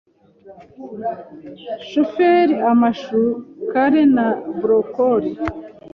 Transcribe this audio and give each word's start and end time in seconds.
chou-fleur, 1.87 2.47
amashu, 2.71 3.23
kale 3.71 4.01
na 4.15 4.27
broccoli 4.61 5.31